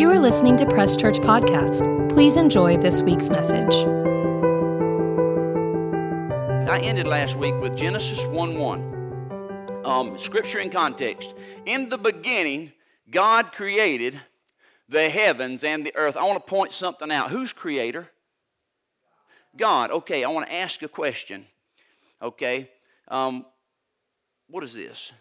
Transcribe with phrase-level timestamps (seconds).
[0.00, 2.08] You are listening to Press Church Podcast.
[2.08, 3.74] Please enjoy this week's message.
[6.70, 9.82] I ended last week with Genesis 1 1.
[9.84, 11.34] Um, scripture in context.
[11.66, 12.72] In the beginning,
[13.10, 14.18] God created
[14.88, 16.16] the heavens and the earth.
[16.16, 17.30] I want to point something out.
[17.30, 18.08] Who's creator?
[19.54, 19.90] God.
[19.90, 21.44] Okay, I want to ask a question.
[22.22, 22.70] Okay.
[23.08, 23.44] Um,
[24.48, 25.12] what is this?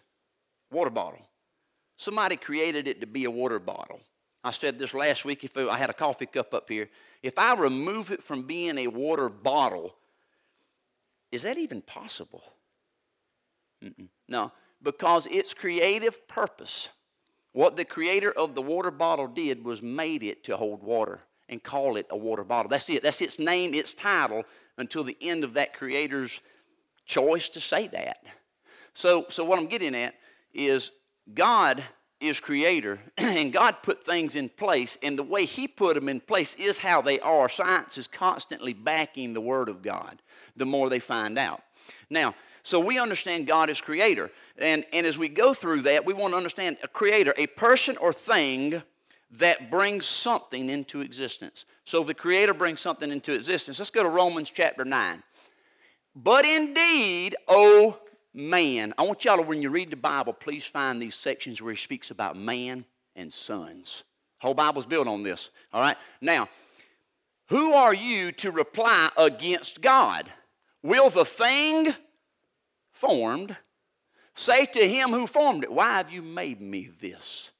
[0.71, 1.27] Water bottle.
[1.97, 3.99] Somebody created it to be a water bottle.
[4.43, 5.43] I said this last week.
[5.43, 6.89] If I had a coffee cup up here,
[7.21, 9.95] if I remove it from being a water bottle,
[11.31, 12.43] is that even possible?
[13.83, 14.07] Mm-mm.
[14.27, 16.89] No, because its creative purpose,
[17.53, 21.63] what the creator of the water bottle did was made it to hold water and
[21.63, 22.69] call it a water bottle.
[22.69, 23.03] That's it.
[23.03, 24.43] That's its name, its title,
[24.77, 26.41] until the end of that creator's
[27.05, 28.23] choice to say that.
[28.93, 30.15] So, so what I'm getting at
[30.53, 30.91] is
[31.33, 31.83] God
[32.19, 36.19] is creator, and God put things in place, and the way He put them in
[36.19, 37.49] place is how they are.
[37.49, 40.21] Science is constantly backing the Word of God
[40.55, 41.61] the more they find out.
[42.09, 46.13] Now, so we understand God is creator, and, and as we go through that, we
[46.13, 48.81] want to understand a creator, a person or thing
[49.31, 51.65] that brings something into existence.
[51.85, 55.23] So the creator brings something into existence, let's go to Romans chapter 9.
[56.15, 57.97] But indeed, O
[58.33, 58.93] man.
[58.97, 61.77] I want y'all to, when you read the Bible, please find these sections where he
[61.77, 62.85] speaks about man
[63.15, 64.03] and sons.
[64.39, 65.49] Whole Bible's built on this.
[65.73, 65.97] All right?
[66.21, 66.49] Now,
[67.47, 70.29] who are you to reply against God?
[70.83, 71.93] Will the thing
[72.91, 73.57] formed
[74.35, 77.51] say to him who formed it, Why have you made me this?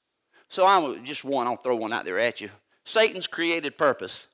[0.48, 2.50] So I'm just one, I'll throw one out there at you.
[2.86, 4.28] Satan's created purpose.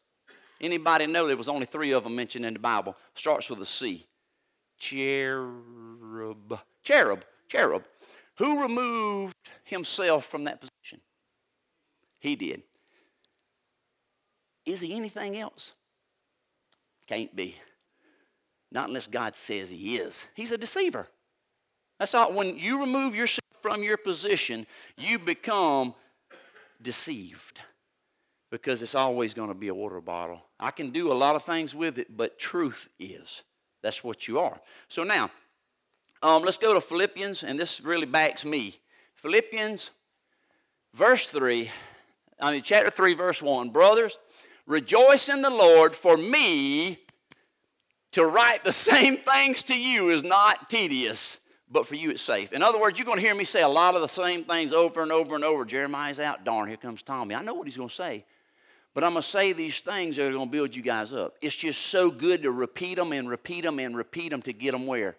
[0.62, 2.96] Anybody know there was only three of them mentioned in the Bible?
[3.14, 4.06] Starts with a C.
[4.78, 6.60] Cherub.
[6.84, 7.26] Cherub.
[7.48, 7.84] Cherub.
[8.38, 11.02] Who removed himself from that position?
[12.20, 12.64] He did.
[14.66, 15.74] Is he anything else?
[17.08, 17.56] Can't be.
[18.72, 20.28] Not unless God says he is.
[20.34, 21.08] He's a deceiver.
[22.00, 22.34] That's all.
[22.34, 24.68] When you remove yourself from your position,
[24.98, 25.94] you become
[26.82, 27.62] deceived
[28.52, 30.42] because it's always going to be a water bottle.
[30.60, 33.44] I can do a lot of things with it, but truth is.
[33.86, 34.60] That's what you are.
[34.88, 35.30] So now,
[36.24, 38.74] um, let's go to Philippians, and this really backs me.
[39.14, 39.92] Philippians,
[40.96, 41.70] verse 3,
[42.42, 43.70] I mean, chapter 3, verse 1.
[43.70, 44.18] Brothers,
[44.66, 46.98] rejoice in the Lord, for me
[48.14, 51.38] to write the same things to you is not tedious,
[51.70, 52.54] but for you it's safe.
[52.54, 54.74] In other words, you're going to hear me say a lot of the same things
[54.74, 55.64] over and over and over.
[55.64, 56.44] Jeremiah's out.
[56.44, 57.36] Darn, here comes Tommy.
[57.36, 58.26] I know what he's going to say.
[58.96, 61.36] But I'm going to say these things that are going to build you guys up.
[61.42, 64.72] It's just so good to repeat them and repeat them and repeat them to get
[64.72, 65.18] them where?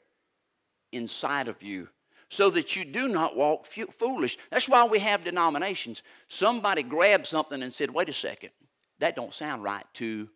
[0.92, 1.88] Inside of you.
[2.30, 4.38] So that you do not walk foolish.
[4.50, 6.02] That's why we have denominations.
[6.26, 8.50] Somebody grabbed something and said, wait a second,
[8.98, 10.28] that don't sound right to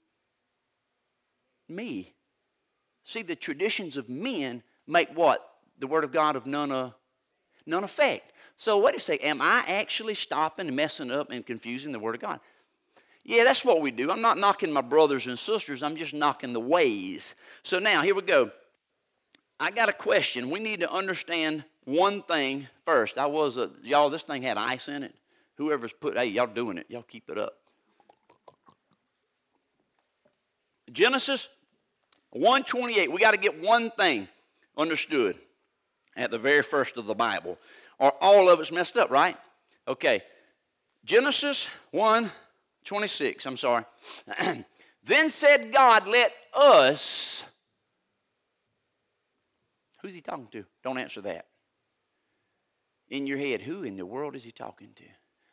[1.67, 2.13] me.
[3.03, 5.51] See, the traditions of men make what?
[5.79, 6.91] The Word of God of none, uh,
[7.65, 8.33] none effect.
[8.57, 12.15] So, wait a second, am I actually stopping and messing up and confusing the Word
[12.15, 12.39] of God?
[13.25, 14.11] Yeah, that's what we do.
[14.11, 17.35] I'm not knocking my brothers and sisters, I'm just knocking the ways.
[17.63, 18.51] So now, here we go.
[19.59, 20.51] I got a question.
[20.51, 23.19] We need to understand one thing first.
[23.19, 25.15] I was a, y'all, this thing had ice in it.
[25.57, 26.87] Whoever's put, hey, y'all doing it.
[26.89, 27.55] Y'all keep it up.
[30.91, 31.49] Genesis
[32.31, 33.13] 128.
[33.13, 34.29] We got to get one thing
[34.77, 35.37] understood
[36.17, 37.59] at the very first of the Bible,
[37.99, 39.37] or all of it's messed up, right?
[39.87, 40.23] Okay.
[41.05, 42.31] Genesis 1
[42.85, 43.85] 26, I'm sorry.
[45.05, 47.45] then said God, Let us.
[50.03, 50.65] Who's he talking to?
[50.83, 51.47] Don't answer that.
[53.11, 55.05] In your head, who in the world is he talking to?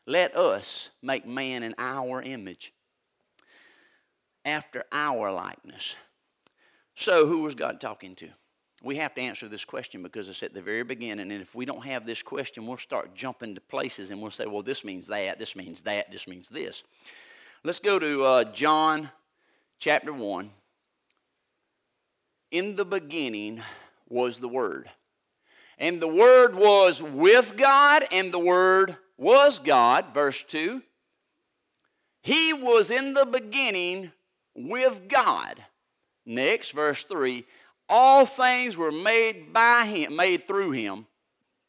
[0.05, 2.73] Let us make man in our image,
[4.45, 5.95] after our likeness.
[6.95, 8.29] So, who was God talking to?
[8.83, 11.31] We have to answer this question because it's at the very beginning.
[11.31, 14.45] And if we don't have this question, we'll start jumping to places and we'll say,
[14.45, 16.83] well, this means that, this means that, this means this.
[17.67, 19.11] Let's go to uh, John
[19.77, 20.49] chapter 1.
[22.51, 23.61] In the beginning
[24.07, 24.89] was the Word.
[25.77, 30.13] And the Word was with God, and the Word was God.
[30.13, 30.81] Verse 2.
[32.21, 34.13] He was in the beginning
[34.55, 35.61] with God.
[36.25, 37.43] Next, verse 3.
[37.89, 41.05] All things were made by Him, made through Him,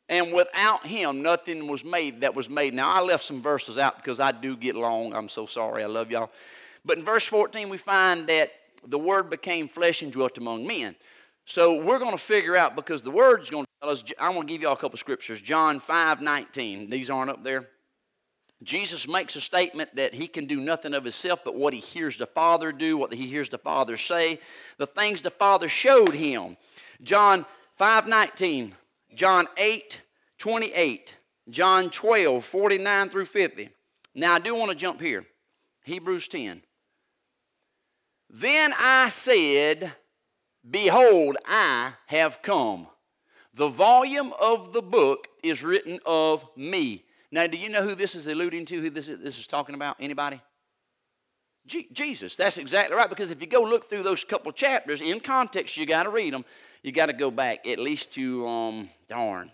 [0.08, 2.72] and without him, nothing was made that was made.
[2.72, 5.14] Now, I left some verses out because I do get long.
[5.14, 5.82] I'm so sorry.
[5.82, 6.30] I love y'all.
[6.84, 8.52] But in verse 14, we find that
[8.86, 10.96] the Word became flesh and dwelt among men.
[11.44, 14.04] So we're going to figure out because the Word's going to tell us.
[14.18, 15.42] I'm going to give y'all a couple scriptures.
[15.42, 16.88] John 5 19.
[16.88, 17.68] These aren't up there.
[18.62, 22.18] Jesus makes a statement that he can do nothing of himself but what he hears
[22.18, 24.40] the Father do, what he hears the Father say,
[24.78, 26.56] the things the Father showed him.
[27.02, 27.46] John
[27.78, 28.72] 5:19,
[29.14, 30.00] John 8,
[30.38, 31.16] 28,
[31.50, 33.70] John 12, 49 through 50.
[34.14, 35.24] Now I do want to jump here.
[35.84, 36.62] Hebrews 10.
[38.30, 39.92] Then I said,
[40.68, 42.88] Behold, I have come.
[43.54, 47.04] The volume of the book is written of me.
[47.30, 49.74] Now, do you know who this is alluding to, who this is, this is talking
[49.74, 49.96] about?
[50.00, 50.40] Anybody?
[51.66, 52.36] G- Jesus.
[52.36, 53.08] That's exactly right.
[53.08, 56.32] Because if you go look through those couple chapters in context, you got to read
[56.32, 56.44] them.
[56.82, 59.50] You got to go back at least to, um, darn,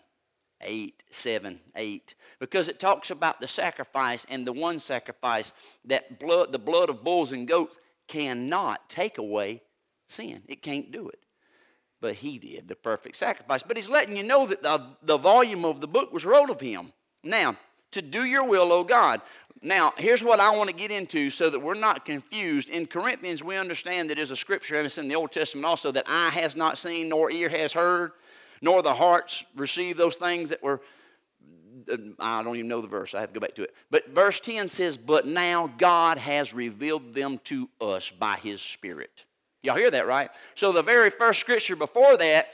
[0.60, 2.14] 8, 7, 8.
[2.38, 5.52] Because it talks about the sacrifice and the one sacrifice
[5.84, 7.78] that blood, the blood of bulls and goats
[8.08, 9.62] cannot take away
[10.08, 10.42] sin.
[10.48, 11.20] It can't do it.
[12.00, 13.62] But he did, the perfect sacrifice.
[13.62, 16.60] But he's letting you know that the, the volume of the book was wrote of
[16.60, 16.92] him.
[17.22, 17.56] Now,
[17.92, 19.22] to do your will, O God.
[19.64, 22.68] Now, here's what I want to get into so that we're not confused.
[22.68, 26.04] In Corinthians, we understand that a scripture, and it's in the Old Testament also, that
[26.06, 28.12] eye has not seen, nor ear has heard,
[28.60, 30.82] nor the hearts received those things that were.
[31.90, 33.14] Uh, I don't even know the verse.
[33.14, 33.74] I have to go back to it.
[33.90, 39.24] But verse 10 says, But now God has revealed them to us by his Spirit.
[39.62, 40.30] Y'all hear that, right?
[40.54, 42.48] So the very first scripture before that,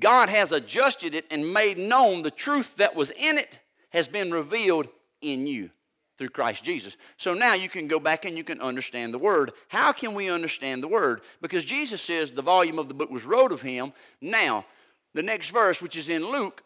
[0.00, 3.60] God has adjusted it and made known the truth that was in it
[3.90, 4.88] has been revealed
[5.20, 5.70] in you
[6.16, 6.96] through Christ Jesus.
[7.16, 9.52] So now you can go back and you can understand the Word.
[9.68, 11.22] How can we understand the Word?
[11.40, 13.92] Because Jesus says the volume of the book was wrote of him.
[14.20, 14.64] Now,
[15.12, 16.62] the next verse, which is in Luke,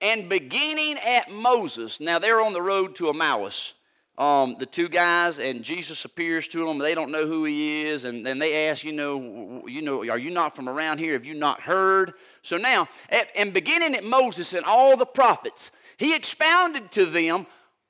[0.00, 3.74] and beginning at Moses, now they're on the road to Emmaus.
[4.18, 6.78] Um, the two guys and Jesus appears to them.
[6.78, 10.18] They don't know who he is, and then they ask, you know, you know, are
[10.18, 11.12] you not from around here?
[11.12, 12.14] Have you not heard?
[12.42, 17.46] So now, at, and beginning at Moses and all the prophets, he expounded to them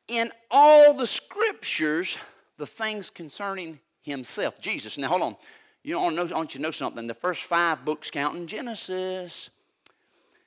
[0.06, 2.18] in all the scriptures
[2.58, 4.98] the things concerning himself, Jesus.
[4.98, 5.36] Now, hold on.
[5.82, 7.06] You don't know, want you to know something.
[7.06, 9.48] The first five books, counting Genesis,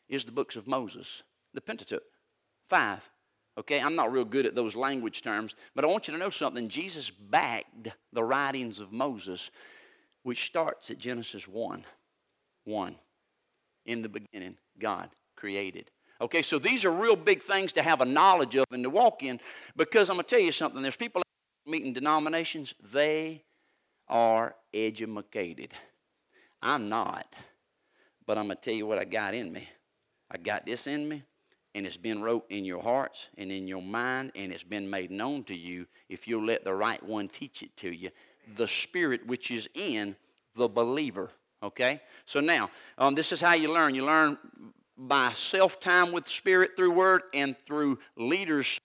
[0.07, 1.23] is the books of Moses,
[1.55, 2.03] the Pentateuch.
[2.67, 3.09] Five.
[3.61, 6.31] Okay, I'm not real good at those language terms, but I want you to know
[6.31, 6.67] something.
[6.67, 9.51] Jesus backed the writings of Moses,
[10.23, 11.85] which starts at Genesis 1.
[12.65, 12.95] 1.
[13.85, 15.91] In the beginning, God created.
[16.19, 19.21] Okay, so these are real big things to have a knowledge of and to walk
[19.21, 19.39] in
[19.75, 20.81] because I'm going to tell you something.
[20.81, 21.21] There's people
[21.67, 23.43] meeting denominations, they
[24.07, 25.75] are educated.
[26.63, 27.35] I'm not,
[28.25, 29.67] but I'm going to tell you what I got in me.
[30.31, 31.21] I got this in me,
[31.73, 35.11] and it's been wrote in your hearts and in your mind, and it's been made
[35.11, 38.09] known to you if you'll let the right one teach it to you.
[38.55, 40.15] The Spirit which is in
[40.55, 41.29] the believer.
[41.63, 42.01] Okay?
[42.25, 43.95] So now, um, this is how you learn.
[43.95, 44.37] You learn
[44.97, 48.79] by self time with Spirit through Word and through leaders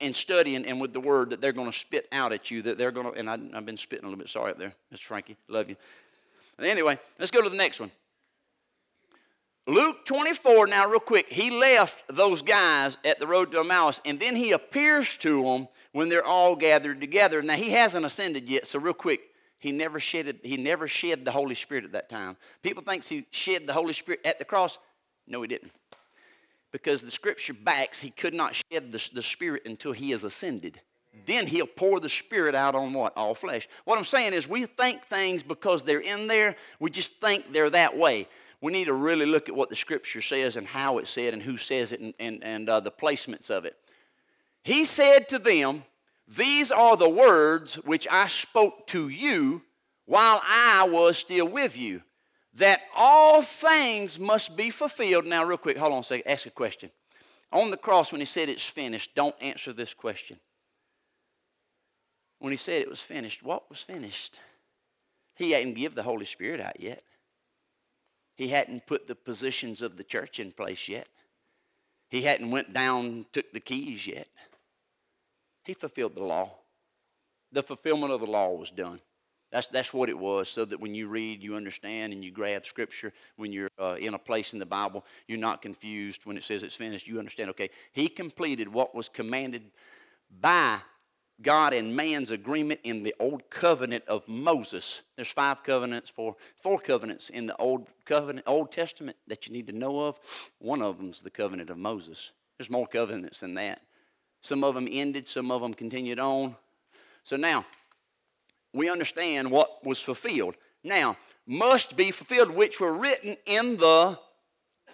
[0.00, 2.62] and studying and with the Word that they're going to spit out at you.
[2.62, 4.28] That they're going to, and I, have been spitting a little bit.
[4.28, 5.00] Sorry up there, Mr.
[5.00, 5.36] Frankie.
[5.48, 5.76] Love you.
[6.58, 7.90] Anyway, let's go to the next one.
[9.68, 14.20] Luke 24, now, real quick, he left those guys at the road to Emmaus, and
[14.20, 17.42] then he appears to them when they're all gathered together.
[17.42, 19.20] Now, he hasn't ascended yet, so real quick,
[19.58, 22.36] he never shedded, he never shed the Holy Spirit at that time.
[22.62, 24.78] People think he shed the Holy Spirit at the cross.
[25.26, 25.72] No, he didn't.
[26.70, 30.80] Because the scripture backs he could not shed the, the Spirit until he has ascended.
[31.26, 33.16] Then he'll pour the Spirit out on what?
[33.16, 33.66] All flesh.
[33.84, 37.70] What I'm saying is we think things because they're in there, we just think they're
[37.70, 38.28] that way.
[38.60, 41.42] We need to really look at what the scripture says and how it said and
[41.42, 43.76] who says it and, and, and uh, the placements of it.
[44.62, 45.84] He said to them,
[46.26, 49.62] these are the words which I spoke to you
[50.06, 52.02] while I was still with you,
[52.54, 55.26] that all things must be fulfilled.
[55.26, 56.90] Now, real quick, hold on a second, ask a question.
[57.52, 60.38] On the cross, when he said it's finished, don't answer this question.
[62.38, 64.40] When he said it was finished, what was finished?
[65.36, 67.02] He hadn't give the Holy Spirit out yet.
[68.36, 71.08] He hadn't put the positions of the church in place yet.
[72.08, 74.28] He hadn't went down, took the keys yet.
[75.64, 76.52] He fulfilled the law.
[77.50, 79.00] The fulfillment of the law was done.
[79.50, 82.66] That's, that's what it was, so that when you read, you understand and you grab
[82.66, 83.12] Scripture.
[83.36, 86.26] When you're uh, in a place in the Bible, you're not confused.
[86.26, 89.62] When it says it's finished, you understand, okay, He completed what was commanded
[90.40, 90.78] by
[91.42, 95.02] God and man's agreement in the old covenant of Moses.
[95.16, 99.66] There's five covenants, four, four covenants in the old covenant, Old Testament that you need
[99.66, 100.18] to know of.
[100.58, 102.32] One of them's the covenant of Moses.
[102.56, 103.82] There's more covenants than that.
[104.40, 106.56] Some of them ended, some of them continued on.
[107.22, 107.66] So now,
[108.72, 110.56] we understand what was fulfilled.
[110.84, 111.16] Now,
[111.46, 114.18] must be fulfilled, which were written in the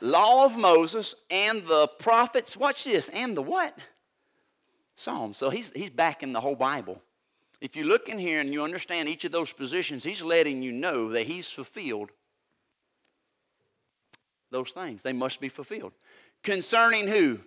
[0.01, 2.57] law of Moses and the prophets.
[2.57, 3.79] Watch this, and the what?
[4.97, 5.37] Psalms.
[5.37, 7.03] So he's, he's backing the whole Bible.
[7.61, 10.73] If you look in here and you understand each of those positions, he's letting you
[10.73, 12.11] know that he's fulfilled
[14.51, 15.03] those things.
[15.03, 15.93] They must be fulfilled.
[16.43, 17.39] Concerning who?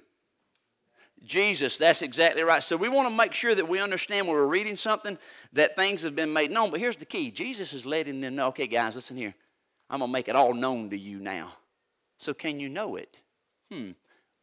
[1.24, 1.78] Jesus.
[1.78, 2.62] That's exactly right.
[2.62, 5.18] So we want to make sure that we understand when we're reading something
[5.54, 6.72] that things have been made known.
[6.72, 9.34] But here's the key Jesus is letting them know okay, guys, listen here.
[9.90, 11.54] I'm going to make it all known to you now.
[12.18, 13.18] So can you know it?
[13.72, 13.92] Hmm.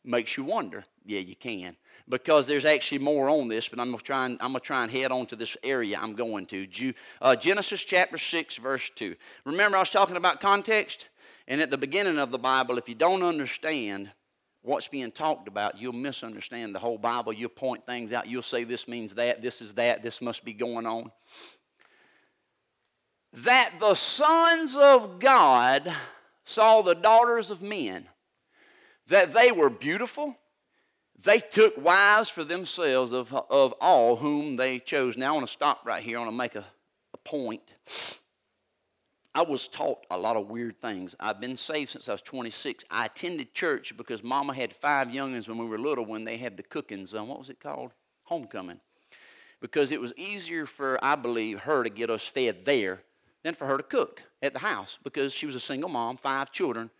[0.04, 0.84] Makes you wonder.
[1.04, 1.76] Yeah, you can.
[2.08, 4.82] Because there's actually more on this, but I'm going to try and, I'm to try
[4.82, 6.94] and head on to this area I'm going to.
[7.20, 9.14] Uh, Genesis chapter 6, verse 2.
[9.44, 11.08] Remember, I was talking about context?
[11.46, 14.10] And at the beginning of the Bible, if you don't understand
[14.62, 17.32] what's being talked about, you'll misunderstand the whole Bible.
[17.32, 18.26] You'll point things out.
[18.26, 21.10] You'll say this means that, this is that, this must be going on.
[23.32, 25.92] That the sons of God
[26.44, 28.06] saw the daughters of men,
[29.08, 30.36] that they were beautiful.
[31.24, 35.16] They took wives for themselves of, of all whom they chose.
[35.16, 36.18] Now, I want to stop right here.
[36.18, 36.64] I want to make a,
[37.14, 37.74] a point.
[39.34, 41.14] I was taught a lot of weird things.
[41.18, 42.84] I've been saved since I was 26.
[42.90, 46.56] I attended church because Mama had five youngins when we were little when they had
[46.56, 47.14] the cookings.
[47.14, 47.92] What was it called?
[48.24, 48.80] Homecoming.
[49.60, 53.02] Because it was easier for, I believe, her to get us fed there
[53.42, 56.50] than for her to cook at the house because she was a single mom, five
[56.50, 56.90] children.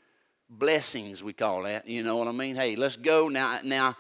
[0.59, 1.89] Blessings, we call that.
[1.89, 2.55] You know what I mean?
[2.55, 3.29] Hey, let's go.
[3.29, 3.97] Now, now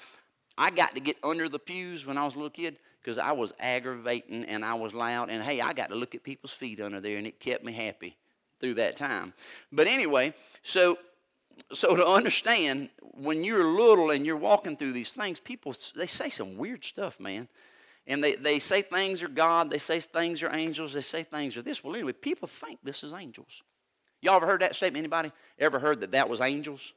[0.58, 3.32] I got to get under the pews when I was a little kid because I
[3.32, 5.30] was aggravating and I was loud.
[5.30, 7.72] And hey, I got to look at people's feet under there, and it kept me
[7.72, 8.16] happy
[8.60, 9.32] through that time.
[9.72, 10.98] But anyway, so
[11.72, 16.28] so to understand when you're little and you're walking through these things, people they say
[16.28, 17.48] some weird stuff, man.
[18.06, 21.56] And they, they say things are God, they say things are angels, they say things
[21.56, 21.84] are this.
[21.84, 23.62] Well, anyway, people think this is angels.
[24.22, 25.02] Y'all ever heard that statement?
[25.02, 26.94] Anybody ever heard that that was angels?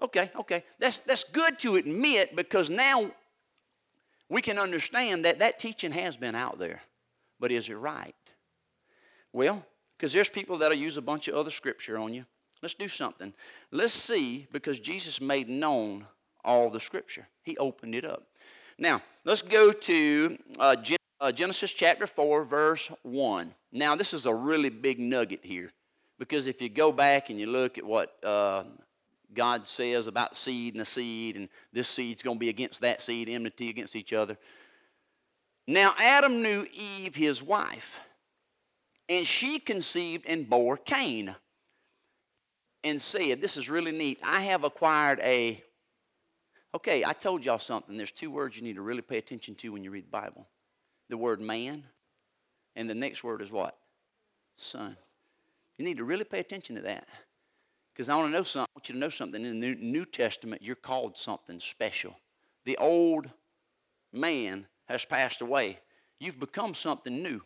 [0.00, 0.64] Okay, okay.
[0.78, 3.10] That's, that's good to admit because now
[4.28, 6.82] we can understand that that teaching has been out there.
[7.38, 8.14] But is it right?
[9.32, 9.64] Well,
[9.96, 12.24] because there's people that'll use a bunch of other scripture on you.
[12.62, 13.32] Let's do something.
[13.70, 16.06] Let's see, because Jesus made known
[16.44, 18.24] all the scripture, He opened it up.
[18.78, 23.54] Now, let's go to uh, Gen- uh, Genesis chapter 4, verse 1.
[23.72, 25.72] Now, this is a really big nugget here,
[26.22, 28.64] because if you go back and you look at what uh,
[29.34, 33.02] God says about seed and a seed, and this seed's going to be against that
[33.02, 34.36] seed, enmity against each other.
[35.66, 38.00] Now, Adam knew Eve, his wife
[39.08, 41.34] and she conceived and bore Cain
[42.84, 44.18] and said, This is really neat.
[44.22, 45.62] I have acquired a.
[46.74, 47.98] Okay, I told y'all something.
[47.98, 50.46] There's two words you need to really pay attention to when you read the Bible
[51.10, 51.84] the word man,
[52.74, 53.76] and the next word is what?
[54.56, 54.96] Son.
[55.78, 57.06] You need to really pay attention to that.
[57.92, 58.70] Because I want to know something.
[58.74, 59.44] I want you to know something.
[59.44, 62.16] In the New Testament, you're called something special.
[62.64, 63.28] The old
[64.12, 65.78] man has passed away.
[66.20, 67.42] You've become something new.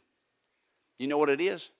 [0.99, 1.71] You know what it is?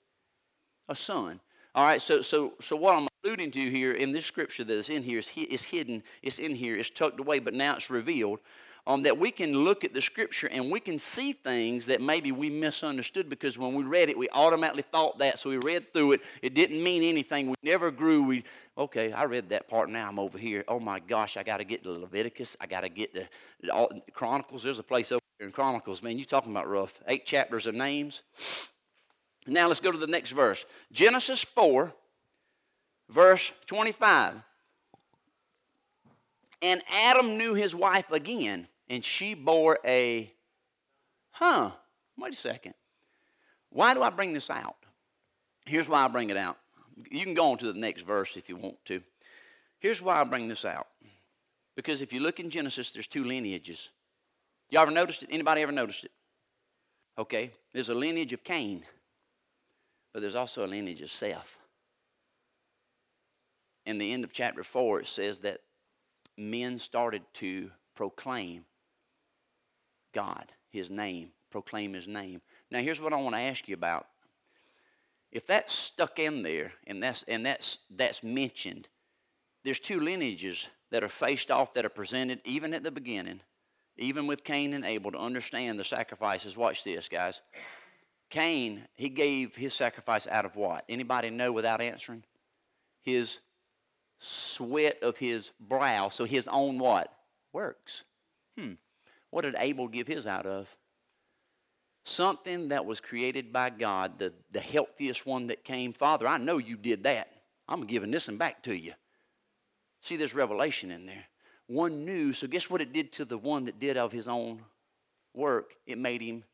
[0.89, 1.39] A son.
[1.75, 4.89] All right, so, so, so what I'm alluding to here in this scripture that is
[4.89, 8.39] in here is, is hidden, it's in here, it's tucked away, but now it's revealed.
[8.87, 12.31] Um, that we can look at the scripture and we can see things that maybe
[12.31, 15.39] we misunderstood because when we read it, we automatically thought that.
[15.39, 16.21] So we read through it.
[16.41, 17.47] It didn't mean anything.
[17.49, 18.23] We never grew.
[18.23, 18.45] We,
[18.77, 19.89] okay, I read that part.
[19.89, 20.63] Now I'm over here.
[20.69, 22.55] Oh my gosh, I got to get to Leviticus.
[22.61, 23.27] I got to get to
[23.69, 24.63] all, Chronicles.
[24.63, 26.01] There's a place over here in Chronicles.
[26.01, 26.97] Man, you talking about rough.
[27.09, 28.23] Eight chapters of names.
[29.47, 31.93] Now let's go to the next verse Genesis 4,
[33.09, 34.35] verse 25.
[36.61, 40.31] And Adam knew his wife again, and she bore a,
[41.31, 41.71] huh,
[42.17, 42.73] wait a second.
[43.69, 44.77] Why do I bring this out?
[45.65, 46.57] Here's why I bring it out.
[47.11, 49.01] You can go on to the next verse if you want to.
[49.79, 50.87] Here's why I bring this out.
[51.75, 53.91] Because if you look in Genesis, there's two lineages.
[54.71, 55.29] You all ever noticed it?
[55.31, 56.11] Anybody ever noticed it?
[57.17, 57.51] Okay.
[57.73, 58.83] There's a lineage of Cain.
[60.13, 61.59] But there's also a lineage of Seth.
[63.85, 65.59] In the end of chapter 4, it says that
[66.37, 68.65] men started to proclaim
[70.13, 72.41] God, His name, proclaim His name.
[72.71, 74.07] Now, here's what I want to ask you about.
[75.31, 78.87] If that's stuck in there and that's, and that's, that's mentioned,
[79.63, 83.41] there's two lineages that are faced off that are presented even at the beginning,
[83.97, 86.55] even with Cain and Abel to understand the sacrifices.
[86.55, 87.41] Watch this, guys.
[88.29, 90.85] Cain, he gave his sacrifice out of what?
[90.89, 92.23] Anybody know without answering?
[93.01, 93.39] His
[94.19, 96.09] sweat of his brow.
[96.09, 97.13] So his own what?
[97.53, 98.03] Works.
[98.57, 98.73] Hmm.
[99.31, 100.75] What did Abel give his out of?
[102.03, 105.91] Something that was created by God, the, the healthiest one that came.
[105.91, 107.29] Father, I know you did that.
[107.67, 108.93] I'm giving this one back to you.
[110.01, 111.25] See, there's revelation in there.
[111.67, 114.61] One knew, so guess what it did to the one that did of his own
[115.33, 116.45] work, it made him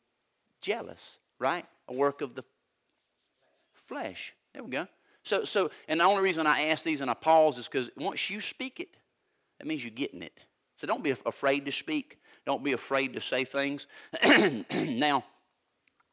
[0.59, 1.65] jealous, right?
[1.87, 2.43] A work of the
[3.73, 4.33] flesh.
[4.53, 4.87] There we go.
[5.23, 8.29] So, so, and the only reason I ask these and I pause is because once
[8.29, 8.89] you speak it,
[9.59, 10.37] that means you're getting it.
[10.75, 12.17] So don't be afraid to speak.
[12.45, 13.87] Don't be afraid to say things.
[14.73, 15.23] now,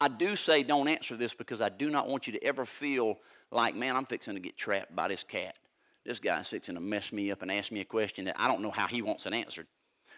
[0.01, 3.19] I do say don't answer this because I do not want you to ever feel
[3.51, 5.57] like, man, I'm fixing to get trapped by this cat.
[6.05, 8.63] This guy's fixing to mess me up and ask me a question that I don't
[8.63, 9.67] know how he wants an answer.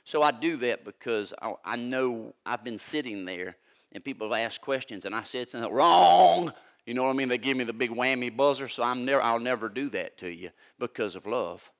[0.04, 3.56] So I do that because I, I know I've been sitting there
[3.92, 6.52] and people have asked questions and I said something wrong.
[6.86, 7.28] You know what I mean?
[7.28, 10.32] They give me the big whammy buzzer, so I'm never, I'll never do that to
[10.32, 11.70] you because of love.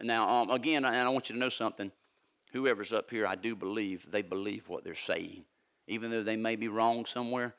[0.00, 1.90] Now, um, again, and I want you to know something.
[2.52, 5.44] Whoever's up here, I do believe they believe what they're saying.
[5.86, 7.54] Even though they may be wrong somewhere,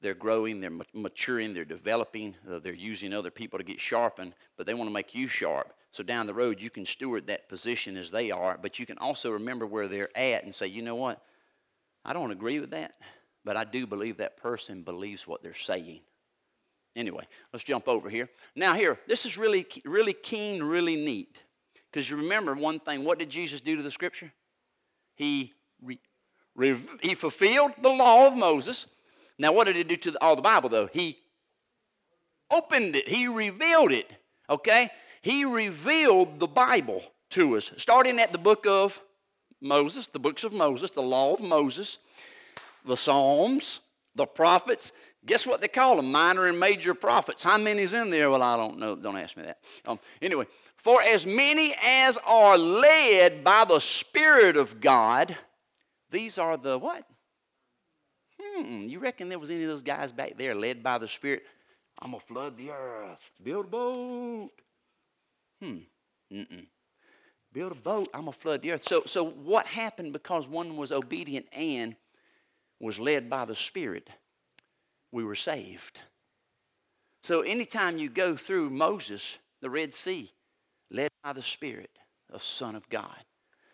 [0.00, 4.66] they're growing, they're maturing, they're developing, uh, they're using other people to get sharpened, but
[4.66, 5.72] they want to make you sharp.
[5.90, 8.98] So down the road, you can steward that position as they are, but you can
[8.98, 11.22] also remember where they're at and say, you know what?
[12.04, 12.94] I don't agree with that,
[13.44, 16.00] but I do believe that person believes what they're saying.
[16.94, 18.28] Anyway, let's jump over here.
[18.54, 21.42] Now, here, this is really, really keen, really neat.
[21.90, 24.32] Because you remember one thing what did Jesus do to the scripture?
[25.14, 25.52] He,
[25.82, 25.98] re,
[26.54, 28.86] re, he fulfilled the law of Moses.
[29.38, 30.88] Now, what did he do to the, all the Bible, though?
[30.92, 31.18] He
[32.50, 34.10] opened it, he revealed it.
[34.50, 34.90] Okay?
[35.22, 39.00] He revealed the Bible to us, starting at the book of
[39.60, 41.98] Moses, the books of Moses, the law of Moses,
[42.84, 43.80] the Psalms,
[44.14, 44.92] the prophets.
[45.26, 46.10] Guess what they call them?
[46.12, 47.42] Minor and major prophets.
[47.42, 48.30] How many's in there?
[48.30, 48.94] Well, I don't know.
[48.96, 49.58] Don't ask me that.
[49.86, 50.46] Um, anyway,
[50.76, 55.36] for as many as are led by the Spirit of God,
[56.10, 57.04] these are the what?
[58.40, 61.42] Hmm, you reckon there was any of those guys back there led by the Spirit?
[62.00, 64.50] I'm going to flood the earth, build a boat.
[65.60, 65.78] Hmm,
[66.32, 66.66] mm-mm.
[67.52, 68.82] Build a boat, I'm going to flood the earth.
[68.82, 71.96] So, so what happened because one was obedient and
[72.78, 74.08] was led by the Spirit?
[75.12, 76.02] We were saved.
[77.22, 80.32] So anytime you go through Moses, the Red Sea,
[80.90, 81.90] led by the Spirit
[82.32, 83.24] of Son of God.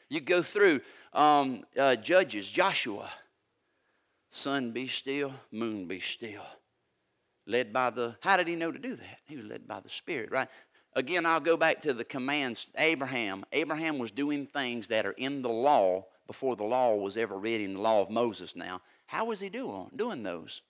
[0.09, 0.81] You go through
[1.13, 3.11] um, uh, Judges, Joshua,
[4.31, 6.45] sun be still, moon be still.
[7.47, 9.19] Led by the, how did he know to do that?
[9.27, 10.49] He was led by the Spirit, right?
[10.95, 12.71] Again, I'll go back to the commands.
[12.79, 13.45] Abraham.
[13.53, 17.67] Abraham was doing things that are in the law before the law was ever written,
[17.67, 18.81] in the law of Moses now.
[19.07, 20.63] How was he doing, doing those?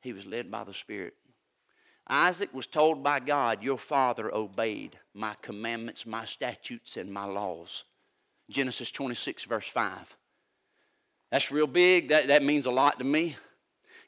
[0.00, 1.14] He was led by the Spirit.
[2.08, 7.84] Isaac was told by God, Your father obeyed my commandments, my statutes, and my laws.
[8.48, 10.16] Genesis 26, verse 5.
[11.30, 12.10] That's real big.
[12.10, 13.36] That, that means a lot to me.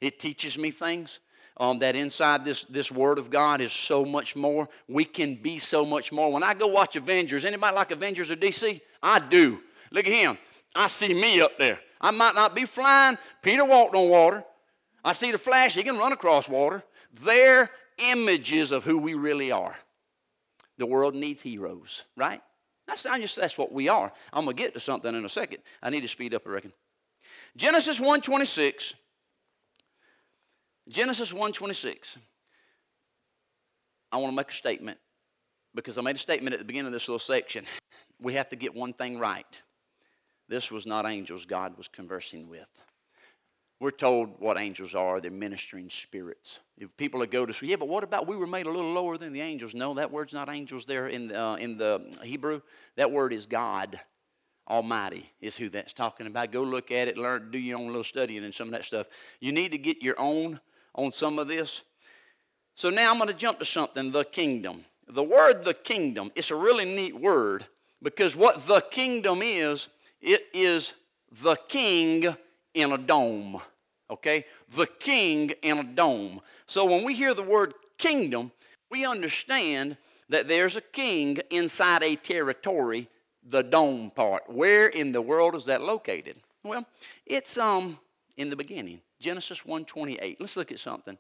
[0.00, 1.18] It teaches me things.
[1.60, 4.68] Um, that inside this, this word of God is so much more.
[4.86, 6.30] We can be so much more.
[6.30, 8.80] When I go watch Avengers, anybody like Avengers or DC?
[9.02, 9.58] I do.
[9.90, 10.38] Look at him.
[10.76, 11.80] I see me up there.
[12.00, 13.18] I might not be flying.
[13.42, 14.44] Peter walked on water.
[15.04, 15.74] I see the flash.
[15.74, 16.82] He can run across water.
[17.22, 19.76] They're images of who we really are.
[20.76, 22.40] The world needs heroes, right?
[22.86, 24.12] That's, just, that's what we are.
[24.32, 25.58] I'm going to get to something in a second.
[25.82, 26.72] I need to speed up, I reckon.
[27.56, 28.94] Genesis 1.26.
[30.88, 32.16] Genesis 1.26.
[34.10, 34.98] I want to make a statement
[35.74, 37.66] because I made a statement at the beginning of this little section.
[38.20, 39.46] We have to get one thing right.
[40.48, 42.68] This was not angels God was conversing with.
[43.80, 45.20] We're told what angels are.
[45.20, 46.60] They're ministering spirits.
[46.78, 49.16] If people that go to yeah, but what about we were made a little lower
[49.16, 49.74] than the angels?
[49.74, 52.60] No, that word's not angels there in uh, in the Hebrew.
[52.96, 54.00] That word is God
[54.68, 56.52] Almighty is who that's talking about.
[56.52, 59.06] Go look at it, learn, do your own little studying and some of that stuff.
[59.40, 60.60] You need to get your own
[60.94, 61.82] on some of this.
[62.74, 64.84] So now I'm going to jump to something, the kingdom.
[65.08, 67.64] The word the kingdom, it's a really neat word
[68.02, 69.88] because what the kingdom is,
[70.20, 70.92] it is
[71.42, 72.36] the king
[72.80, 73.60] in a dome.
[74.10, 74.44] Okay?
[74.70, 76.40] The king in a dome.
[76.66, 78.52] So when we hear the word kingdom,
[78.90, 79.96] we understand
[80.28, 83.08] that there's a king inside a territory,
[83.42, 84.48] the dome part.
[84.48, 86.36] Where in the world is that located?
[86.64, 86.86] Well,
[87.26, 87.98] it's um
[88.36, 89.00] in the beginning.
[89.20, 90.36] Genesis 1:28.
[90.38, 91.18] Let's look at something.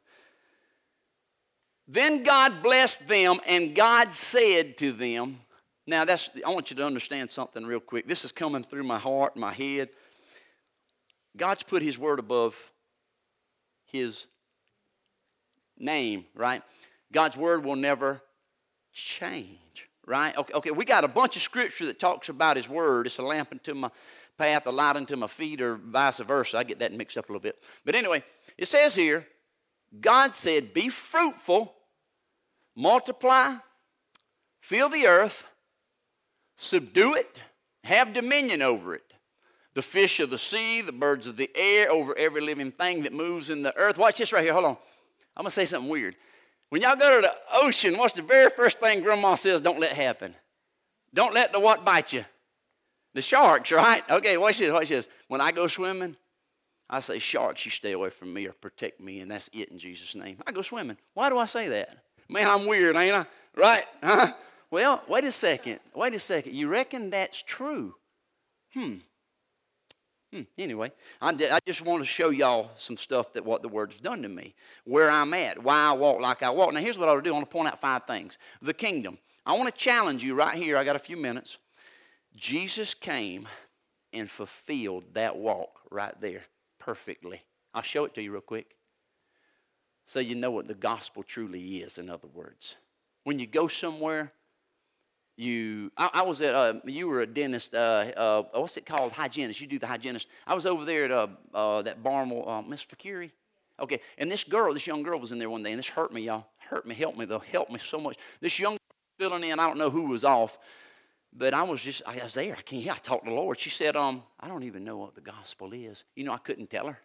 [1.86, 5.40] Then God blessed them and God said to them,
[5.86, 8.06] now that's I want you to understand something real quick.
[8.06, 9.88] This is coming through my heart, my head.
[11.38, 12.72] God's put His word above
[13.86, 14.26] His
[15.78, 16.62] name, right?
[17.12, 18.20] God's word will never
[18.92, 20.36] change, right?
[20.36, 23.06] Okay, okay, we got a bunch of scripture that talks about His word.
[23.06, 23.90] It's a lamp unto my
[24.36, 26.58] path, a light unto my feet, or vice versa.
[26.58, 27.62] I get that mixed up a little bit.
[27.84, 28.22] But anyway,
[28.58, 29.26] it says here,
[30.00, 31.74] God said, Be fruitful,
[32.76, 33.54] multiply,
[34.60, 35.48] fill the earth,
[36.56, 37.40] subdue it,
[37.84, 39.14] have dominion over it.
[39.78, 43.12] The fish of the sea, the birds of the air, over every living thing that
[43.12, 43.96] moves in the earth.
[43.96, 44.52] Watch this right here.
[44.52, 44.76] Hold on.
[45.36, 46.16] I'm going to say something weird.
[46.70, 49.92] When y'all go to the ocean, what's the very first thing grandma says don't let
[49.92, 50.34] happen?
[51.14, 52.24] Don't let the what bite you?
[53.14, 54.02] The sharks, right?
[54.10, 55.08] Okay, watch this, watch this.
[55.28, 56.16] When I go swimming,
[56.90, 59.78] I say, sharks, you stay away from me or protect me, and that's it in
[59.78, 60.38] Jesus' name.
[60.44, 60.96] I go swimming.
[61.14, 61.98] Why do I say that?
[62.28, 63.26] Man, I'm weird, ain't I?
[63.54, 63.84] Right?
[64.02, 64.32] Huh?
[64.72, 65.78] Well, wait a second.
[65.94, 66.56] Wait a second.
[66.56, 67.94] You reckon that's true?
[68.74, 68.96] Hmm.
[70.32, 70.42] Hmm.
[70.58, 74.20] Anyway, I, I just want to show y'all some stuff that what the word's done
[74.22, 76.74] to me, where I'm at, why I walk like I walk.
[76.74, 77.34] Now, here's what I want to do.
[77.34, 78.36] I want to point out five things.
[78.60, 79.18] The kingdom.
[79.46, 80.76] I want to challenge you right here.
[80.76, 81.56] I got a few minutes.
[82.36, 83.48] Jesus came
[84.12, 86.42] and fulfilled that walk right there
[86.78, 87.42] perfectly.
[87.72, 88.76] I'll show it to you real quick.
[90.04, 92.76] So you know what the gospel truly is, in other words.
[93.24, 94.32] When you go somewhere,
[95.38, 99.12] you I, I was at uh, you were a dentist uh, uh, what's it called
[99.12, 102.62] hygienist you do the hygienist I was over there at uh, uh, that Barnwell uh,
[102.62, 103.30] Miss Fakiri
[103.80, 106.12] okay and this girl this young girl was in there one day and this hurt
[106.12, 108.76] me y'all hurt me helped me though helped me so much this young
[109.18, 110.58] filling in I don't know who was off
[111.32, 112.56] but I was just, I was there.
[112.56, 112.88] I can't.
[112.88, 113.58] I talked to the Lord.
[113.58, 116.04] She said, um, I don't even know what the gospel is.
[116.16, 116.98] You know, I couldn't tell her.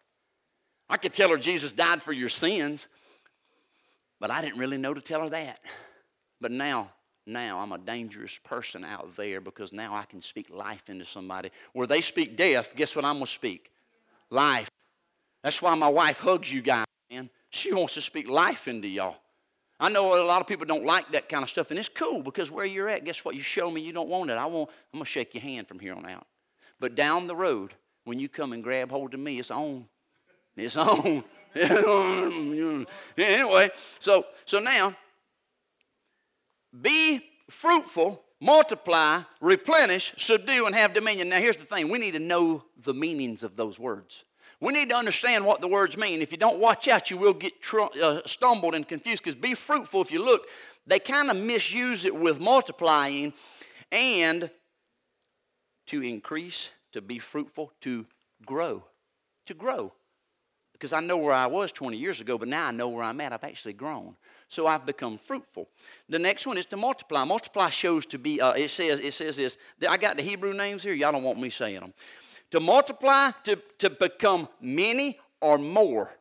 [0.89, 2.87] I could tell her Jesus died for your sins,
[4.19, 5.59] but I didn't really know to tell her that.
[6.41, 6.91] But now,
[7.25, 11.51] now I'm a dangerous person out there because now I can speak life into somebody.
[11.73, 13.71] Where they speak death, guess what I'm going to speak?
[14.29, 14.69] Life.
[15.43, 17.29] That's why my wife hugs you guys, man.
[17.49, 19.17] She wants to speak life into y'all.
[19.79, 22.21] I know a lot of people don't like that kind of stuff, and it's cool
[22.21, 23.35] because where you're at, guess what?
[23.35, 24.37] You show me you don't want it.
[24.37, 26.25] I want, I'm going to shake your hand from here on out.
[26.79, 27.73] But down the road,
[28.05, 29.85] when you come and grab hold of me, it's on.
[30.55, 31.23] It's on.
[33.17, 34.95] anyway, so so now,
[36.81, 41.29] be fruitful, multiply, replenish, subdue, and have dominion.
[41.29, 44.25] Now, here's the thing: we need to know the meanings of those words.
[44.59, 46.21] We need to understand what the words mean.
[46.21, 49.21] If you don't watch out, you will get tr- uh, stumbled and confused.
[49.21, 50.47] Because be fruitful, if you look,
[50.87, 53.33] they kind of misuse it with multiplying
[53.91, 54.49] and
[55.87, 58.05] to increase, to be fruitful, to
[58.45, 58.83] grow.
[59.47, 59.91] To grow.
[60.71, 63.19] Because I know where I was 20 years ago, but now I know where I'm
[63.21, 63.33] at.
[63.33, 64.15] I've actually grown.
[64.53, 65.67] So I've become fruitful.
[66.09, 67.23] The next one is to multiply.
[67.23, 69.57] Multiply shows to be, uh, it says, it says this.
[69.89, 70.93] I got the Hebrew names here.
[70.93, 71.93] Y'all don't want me saying them
[72.51, 76.11] to multiply, to, to become many or more.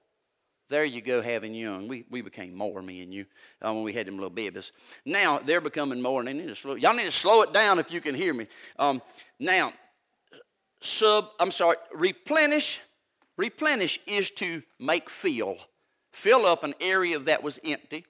[0.71, 1.87] There you go, having young.
[1.88, 3.27] We, we became more, me and you,
[3.61, 4.73] uh, when we had them little babies.
[5.05, 6.77] Now they're becoming more, and they need to slow.
[6.77, 8.47] Y'all need to slow it down if you can hear me.
[8.79, 9.03] Um,
[9.38, 9.75] now,
[10.81, 11.29] sub.
[11.38, 11.77] I'm sorry.
[11.92, 12.81] Replenish.
[13.37, 15.59] Replenish is to make fill,
[16.12, 18.07] fill up an area that was empty.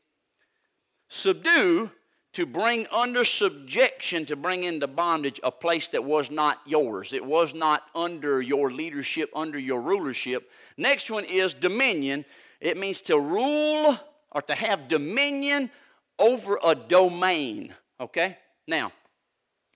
[1.15, 1.91] Subdue
[2.33, 7.13] to bring under subjection, to bring into bondage a place that was not yours.
[7.13, 10.51] It was not under your leadership, under your rulership.
[10.79, 12.25] Next one is dominion.
[12.63, 13.95] It means to rule
[14.31, 15.71] or to have dominion
[16.19, 17.75] over a domain.
[18.01, 18.39] Okay?
[18.67, 18.91] Now,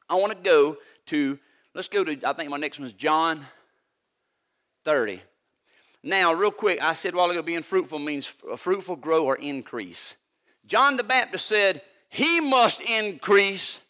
[0.09, 1.39] I want to go to,
[1.75, 3.45] let's go to, I think my next one is John
[4.87, 5.21] 30.
[6.03, 10.15] Now, real quick, I said while ago being fruitful means fruitful, grow, or increase.
[10.67, 13.81] John the Baptist said, he must increase,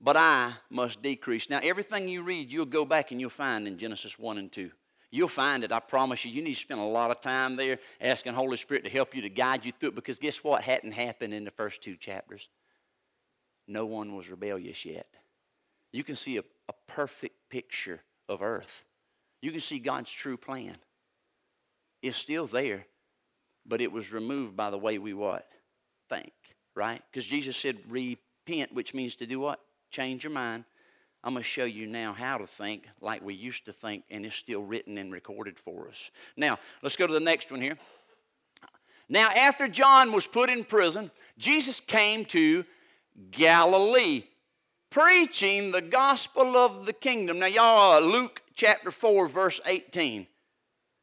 [0.00, 1.50] but I must decrease.
[1.50, 4.70] Now, everything you read, you'll go back and you'll find in Genesis 1 and 2.
[5.10, 6.32] You'll find it, I promise you.
[6.32, 9.22] You need to spend a lot of time there asking Holy Spirit to help you
[9.22, 12.48] to guide you through it because guess what hadn't happened in the first two chapters?
[13.68, 15.06] No one was rebellious yet.
[15.92, 18.84] You can see a, a perfect picture of earth.
[19.40, 20.76] You can see God's true plan.
[22.02, 22.86] It's still there,
[23.64, 25.46] but it was removed by the way we what?
[26.08, 26.32] Think
[26.74, 27.00] right?
[27.10, 29.60] Because Jesus said, repent, which means to do what?
[29.90, 30.64] Change your mind.
[31.22, 34.26] I'm going to show you now how to think like we used to think, and
[34.26, 36.10] it's still written and recorded for us.
[36.36, 37.78] Now, let's go to the next one here.
[39.08, 42.64] Now, after John was put in prison, Jesus came to
[43.30, 44.24] Galilee,
[44.90, 47.38] preaching the gospel of the kingdom.
[47.38, 50.26] Now, y'all, uh, Luke chapter 4, verse 18.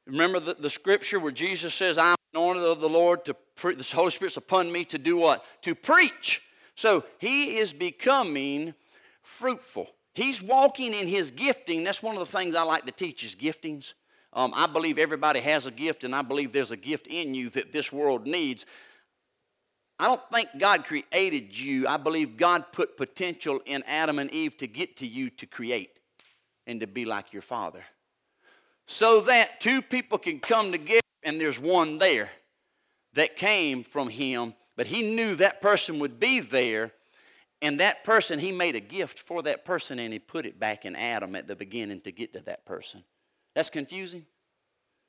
[0.08, 3.84] Remember the, the scripture where Jesus says, I'm anointed of the Lord to pre- the
[3.95, 5.45] Holy Spirit's upon me to do what?
[5.62, 6.41] To preach.
[6.74, 8.74] So he is becoming
[9.21, 9.88] fruitful.
[10.13, 11.84] He's walking in his gifting.
[11.84, 13.93] That's one of the things I like to teach is giftings.
[14.34, 17.50] Um, I believe everybody has a gift, and I believe there's a gift in you
[17.52, 18.65] that this world needs.
[20.00, 21.88] I don't think God created you.
[21.88, 26.00] I believe God put potential in Adam and Eve to get to you to create
[26.65, 27.84] and to be like your Father.
[28.88, 32.32] So that two people can come together and there's one there
[33.13, 36.91] that came from him, but he knew that person would be there.
[37.62, 40.86] And that person, he made a gift for that person and he put it back
[40.86, 43.04] in Adam at the beginning to get to that person.
[43.54, 44.26] That's confusing?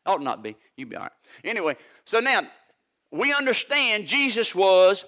[0.05, 0.57] Ought not be.
[0.77, 1.12] You'd be all right.
[1.45, 2.43] Anyway, so now
[3.11, 5.05] we understand Jesus was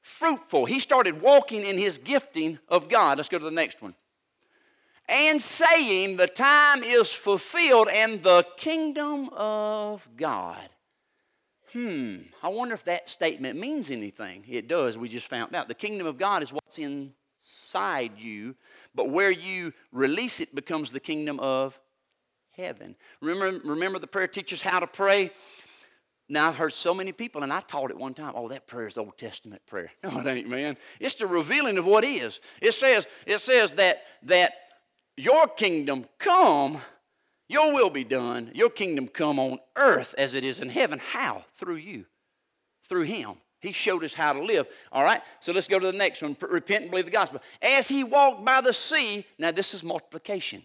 [0.00, 0.64] fruitful.
[0.64, 3.18] He started walking in his gifting of God.
[3.18, 3.94] Let's go to the next one.
[5.08, 10.68] And saying, The time is fulfilled and the kingdom of God.
[11.72, 14.44] Hmm, I wonder if that statement means anything.
[14.48, 15.68] It does, we just found out.
[15.68, 18.54] The kingdom of God is what's inside you,
[18.94, 21.78] but where you release it becomes the kingdom of
[22.56, 22.96] heaven.
[23.20, 25.30] Remember, remember the prayer teaches how to pray?
[26.30, 28.34] Now, I've heard so many people, and I taught it one time.
[28.36, 29.90] Oh, that prayer is Old Testament prayer.
[30.02, 30.76] No, it ain't, man.
[31.00, 32.40] It's the revealing of what is.
[32.60, 34.52] It says, it says that, that
[35.16, 36.78] your kingdom come,
[37.48, 40.98] your will be done, your kingdom come on earth as it is in heaven.
[40.98, 41.44] How?
[41.54, 42.04] Through you,
[42.84, 43.34] through Him.
[43.60, 44.68] He showed us how to live.
[44.92, 46.36] All right, so let's go to the next one.
[46.40, 47.40] Repent and believe the gospel.
[47.60, 50.62] As he walked by the sea, now this is multiplication.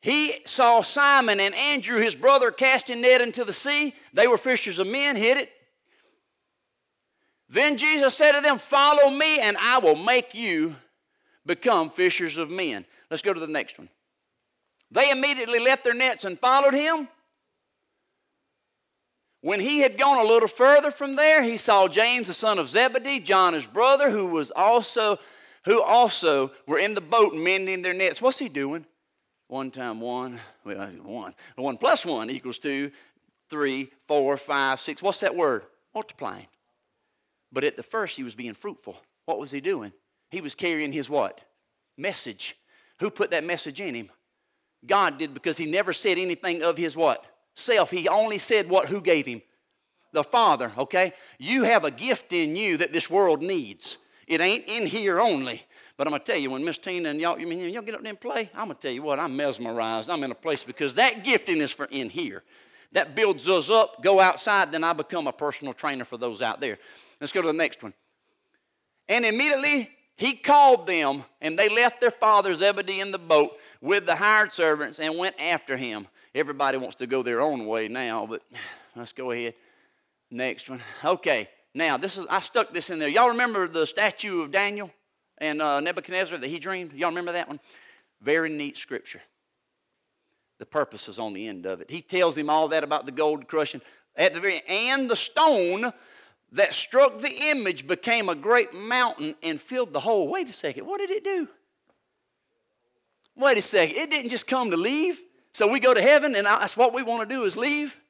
[0.00, 3.94] He saw Simon and Andrew, his brother, casting net into the sea.
[4.12, 5.50] They were fishers of men, hit it.
[7.48, 10.76] Then Jesus said to them, Follow me, and I will make you
[11.46, 12.84] become fishers of men.
[13.10, 13.88] Let's go to the next one.
[14.94, 17.08] They immediately left their nets and followed him.
[19.40, 22.68] When he had gone a little further from there, he saw James, the son of
[22.68, 25.18] Zebedee, John, his brother, who was also
[25.64, 28.22] who also were in the boat mending their nets.
[28.22, 28.86] What's he doing?
[29.48, 31.34] One time one, well, one.
[31.56, 32.92] One plus one equals two,
[33.50, 35.02] three, four, five, six.
[35.02, 35.64] What's that word?
[35.92, 36.46] Multiplying.
[37.50, 38.96] But at the first, he was being fruitful.
[39.24, 39.92] What was he doing?
[40.30, 41.40] He was carrying his what?
[41.98, 42.56] Message.
[43.00, 44.10] Who put that message in him?
[44.86, 47.24] God did because he never said anything of his what?
[47.54, 47.90] Self.
[47.90, 49.42] He only said what who gave him?
[50.12, 51.12] The Father, okay?
[51.38, 53.98] You have a gift in you that this world needs.
[54.26, 55.62] It ain't in here only.
[55.96, 58.02] But I'm to tell you, when Miss Tina and y'all, you mean, y'all get up
[58.02, 60.10] there and play, I'm to tell you what, I'm mesmerized.
[60.10, 62.42] I'm in a place because that gifting is for in here.
[62.92, 66.60] That builds us up, go outside, then I become a personal trainer for those out
[66.60, 66.78] there.
[67.20, 67.92] Let's go to the next one.
[69.08, 74.06] And immediately he called them, and they left their father Zebedee in the boat with
[74.06, 76.08] the hired servants and went after him.
[76.34, 78.42] Everybody wants to go their own way now, but
[78.96, 79.54] let's go ahead.
[80.30, 80.80] Next one.
[81.04, 83.08] Okay, now this is I stuck this in there.
[83.08, 84.90] Y'all remember the statue of Daniel?
[85.38, 86.92] and uh, Nebuchadnezzar that he dreamed?
[86.92, 87.60] Y'all remember that one?
[88.20, 89.20] Very neat scripture.
[90.58, 91.90] The purpose is on the end of it.
[91.90, 93.82] He tells him all that about the gold crushing.
[94.16, 95.92] At the very and the stone
[96.52, 100.28] that struck the image became a great mountain and filled the whole.
[100.28, 101.48] Wait a second, what did it do?
[103.36, 105.18] Wait a second, it didn't just come to leave.
[105.52, 108.00] So we go to heaven and that's what we want to do is leave?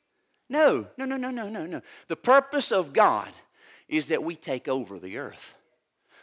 [0.48, 1.80] No, no, no, no, no, no, no.
[2.08, 3.28] The purpose of God
[3.88, 5.56] is that we take over the earth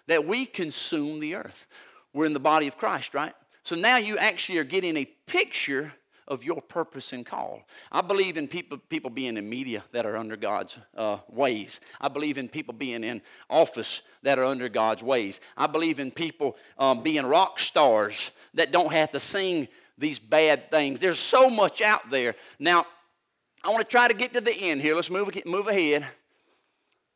[0.08, 1.68] that we consume the earth.
[2.14, 3.34] We're in the body of Christ, right?
[3.64, 5.94] So now you actually are getting a picture
[6.32, 7.62] of your purpose and call.
[7.92, 11.80] I believe in people, people being in media that are under God's uh, ways.
[12.00, 15.42] I believe in people being in office that are under God's ways.
[15.58, 19.68] I believe in people um, being rock stars that don't have to sing
[19.98, 21.00] these bad things.
[21.00, 22.36] There's so much out there.
[22.58, 22.86] Now,
[23.64, 24.96] I want to try to get to the end here.
[24.96, 26.08] Let's move, move ahead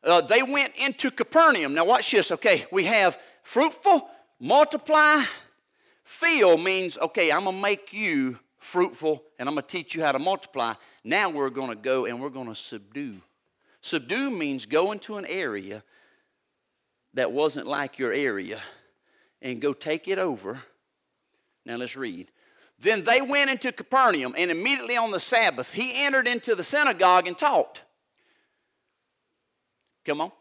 [0.05, 1.73] uh, they went into Capernaum.
[1.73, 2.31] Now, watch this.
[2.31, 4.07] Okay, we have fruitful,
[4.39, 5.23] multiply,
[6.03, 10.03] fill means, okay, I'm going to make you fruitful and I'm going to teach you
[10.03, 10.73] how to multiply.
[11.03, 13.21] Now we're going to go and we're going to subdue.
[13.81, 15.83] Subdue means go into an area
[17.13, 18.59] that wasn't like your area
[19.41, 20.61] and go take it over.
[21.65, 22.31] Now let's read.
[22.79, 27.25] Then they went into Capernaum, and immediately on the Sabbath, he entered into the synagogue
[27.25, 27.81] and taught.
[30.03, 30.31] Come on.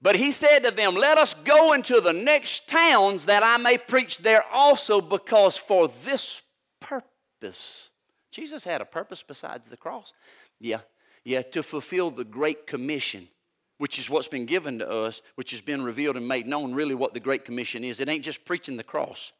[0.00, 3.76] But he said to them, Let us go into the next towns that I may
[3.76, 6.42] preach there also, because for this
[6.78, 7.09] purpose,
[8.30, 10.12] Jesus had a purpose besides the cross.
[10.60, 10.80] Yeah,
[11.24, 13.28] yeah, to fulfill the Great Commission,
[13.78, 16.94] which is what's been given to us, which has been revealed and made known really
[16.94, 18.00] what the Great Commission is.
[18.00, 19.32] It ain't just preaching the cross.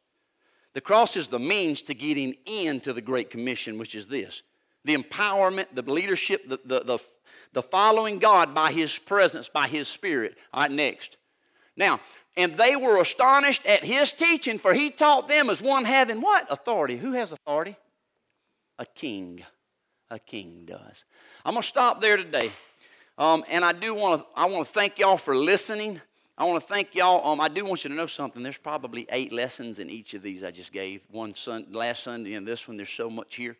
[0.73, 4.43] The cross is the means to getting into the Great Commission, which is this
[4.83, 6.99] the empowerment, the leadership, the, the, the,
[7.53, 10.37] the following God by His presence, by His Spirit.
[10.53, 11.17] All right, next.
[11.77, 11.99] Now,
[12.35, 16.51] and they were astonished at His teaching, for He taught them as one having what?
[16.51, 16.97] Authority.
[16.97, 17.75] Who has authority?
[18.81, 19.43] A king.
[20.09, 21.03] A king does.
[21.45, 22.49] I'm going to stop there today.
[23.15, 26.01] Um, and I do want to I want to thank y'all for listening.
[26.35, 27.31] I want to thank y'all.
[27.31, 28.41] Um, I do want you to know something.
[28.41, 31.01] There's probably eight lessons in each of these I just gave.
[31.11, 32.75] One sun, last Sunday and this one.
[32.75, 33.55] There's so much here.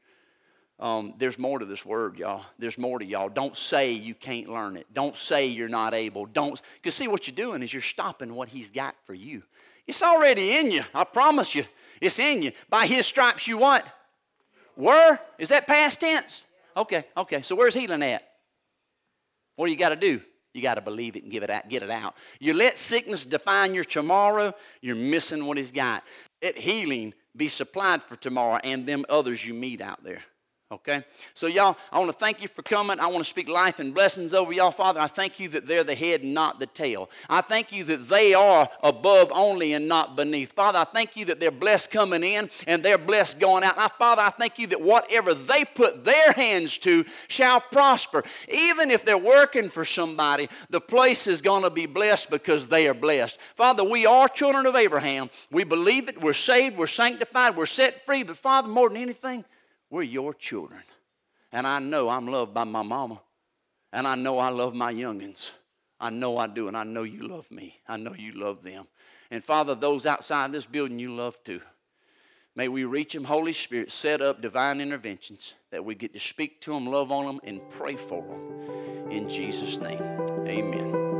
[0.80, 2.44] um, there's more to this word, y'all.
[2.58, 3.30] There's more to y'all.
[3.30, 4.88] Don't say you can't learn it.
[4.92, 6.26] Don't say you're not able.
[6.26, 9.44] Don't, because see what you're doing is you're stopping what He's got for you.
[9.86, 10.84] It's already in you.
[10.96, 11.66] I promise you.
[12.02, 12.52] It's in you.
[12.72, 13.86] By His stripes, you what?
[14.82, 15.20] Were?
[15.38, 16.48] Is that past tense?
[16.76, 17.44] Okay, okay.
[17.44, 18.28] So where's healing at?
[19.56, 20.20] What do you got to do?
[20.56, 22.16] You got to believe it and give it out, get it out.
[22.40, 26.04] You let sickness define your tomorrow, you're missing what He's got.
[26.42, 30.24] Let healing be supplied for tomorrow and them others you meet out there.
[30.72, 31.04] Okay?
[31.34, 32.98] So, y'all, I want to thank you for coming.
[33.00, 35.02] I want to speak life and blessings over y'all, Father.
[35.02, 37.10] I thank you that they're the head and not the tail.
[37.30, 40.54] I thank you that they are above only and not beneath.
[40.54, 43.76] Father, I thank you that they're blessed coming in and they're blessed going out.
[43.76, 48.24] Now, Father, I thank you that whatever they put their hands to shall prosper.
[48.48, 52.88] Even if they're working for somebody, the place is going to be blessed because they
[52.88, 53.42] are blessed.
[53.58, 55.30] Father, we are children of Abraham.
[55.52, 56.22] We believe it.
[56.22, 56.78] We're saved.
[56.78, 57.58] We're sanctified.
[57.58, 58.24] We're set free.
[58.24, 59.44] But, Father, more than anything,
[59.92, 60.82] we're your children.
[61.52, 63.22] And I know I'm loved by my mama.
[63.94, 65.52] And I know I love my youngins.
[66.00, 66.70] I know I do.
[66.70, 67.76] And I know you love me.
[67.88, 68.88] I know you love them.
[69.30, 71.62] And Father, those outside this building you love too.
[72.56, 76.60] May we reach them, Holy Spirit, set up divine interventions that we get to speak
[76.62, 79.10] to them, love on them, and pray for them.
[79.10, 80.02] In Jesus' name,
[80.48, 81.12] amen.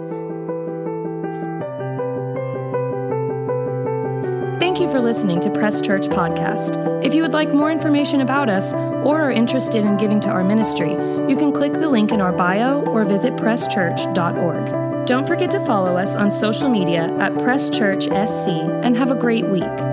[4.82, 7.06] You for listening to Press Church Podcast.
[7.06, 10.44] If you would like more information about us or are interested in giving to our
[10.44, 15.06] ministry, you can click the link in our bio or visit presschurch.org.
[15.06, 18.48] Don't forget to follow us on social media at Press Church SC
[18.84, 19.91] and have a great week.